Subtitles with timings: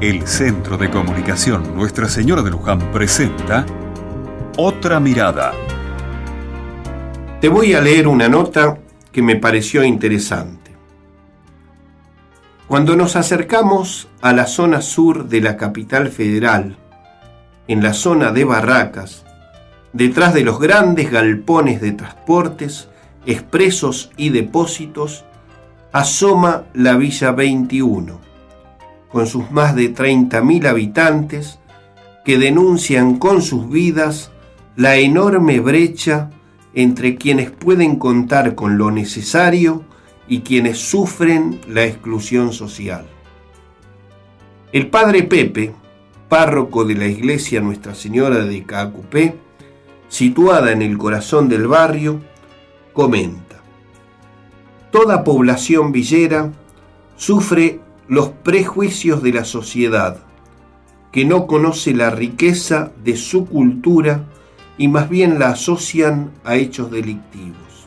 [0.00, 3.66] El Centro de Comunicación Nuestra Señora de Luján presenta
[4.56, 5.52] Otra Mirada.
[7.38, 8.78] Te voy a leer una nota
[9.12, 10.74] que me pareció interesante.
[12.66, 16.78] Cuando nos acercamos a la zona sur de la capital federal,
[17.68, 19.26] en la zona de Barracas,
[19.92, 22.88] detrás de los grandes galpones de transportes,
[23.26, 25.26] expresos y depósitos,
[25.92, 28.29] asoma la Villa 21
[29.12, 31.58] con sus más de 30.000 habitantes,
[32.24, 34.30] que denuncian con sus vidas
[34.76, 36.30] la enorme brecha
[36.74, 39.84] entre quienes pueden contar con lo necesario
[40.28, 43.06] y quienes sufren la exclusión social.
[44.72, 45.74] El padre Pepe,
[46.28, 49.36] párroco de la iglesia Nuestra Señora de Caacupé,
[50.08, 52.20] situada en el corazón del barrio,
[52.92, 53.50] comenta,
[54.90, 56.50] Toda población villera
[57.16, 60.16] sufre los prejuicios de la sociedad,
[61.12, 64.24] que no conoce la riqueza de su cultura
[64.76, 67.86] y más bien la asocian a hechos delictivos.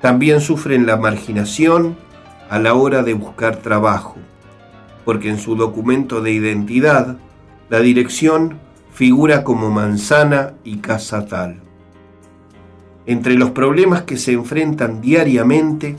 [0.00, 1.94] También sufren la marginación
[2.48, 4.16] a la hora de buscar trabajo,
[5.04, 7.18] porque en su documento de identidad
[7.68, 8.60] la dirección
[8.94, 11.60] figura como manzana y casa tal.
[13.04, 15.96] Entre los problemas que se enfrentan diariamente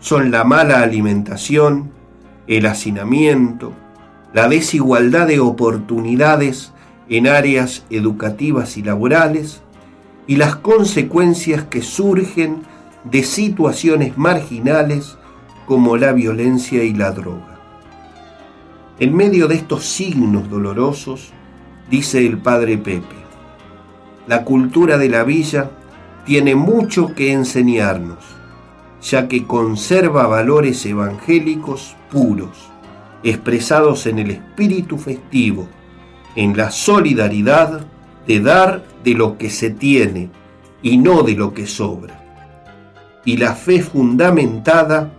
[0.00, 1.97] son la mala alimentación,
[2.48, 3.74] el hacinamiento,
[4.32, 6.72] la desigualdad de oportunidades
[7.08, 9.62] en áreas educativas y laborales
[10.26, 12.62] y las consecuencias que surgen
[13.04, 15.16] de situaciones marginales
[15.66, 17.58] como la violencia y la droga.
[18.98, 21.32] En medio de estos signos dolorosos,
[21.90, 23.16] dice el padre Pepe,
[24.26, 25.70] la cultura de la villa
[26.24, 28.37] tiene mucho que enseñarnos
[29.00, 32.70] ya que conserva valores evangélicos puros,
[33.22, 35.68] expresados en el espíritu festivo,
[36.34, 37.86] en la solidaridad
[38.26, 40.30] de dar de lo que se tiene
[40.82, 42.20] y no de lo que sobra,
[43.24, 45.12] y la fe fundamentada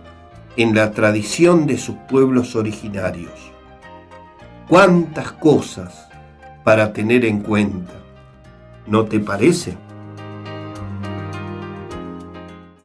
[0.58, 3.32] en la tradición de sus pueblos originarios.
[4.68, 6.08] ¿Cuántas cosas
[6.64, 7.94] para tener en cuenta?
[8.86, 9.78] ¿No te parece?